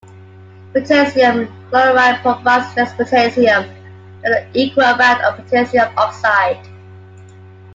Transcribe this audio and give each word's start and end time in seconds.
Potassium 0.73 1.47
chloride 1.69 2.23
provides 2.23 2.75
less 2.75 2.91
potassium 2.95 3.63
than 4.23 4.33
an 4.33 4.49
equal 4.55 4.81
amount 4.81 5.21
of 5.23 5.35
potassium 5.35 5.95
oxide. 5.95 6.57